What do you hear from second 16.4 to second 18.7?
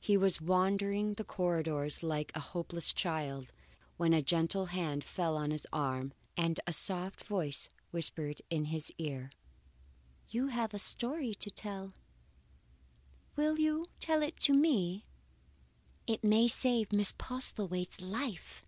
save Miss Postlethwaite's life."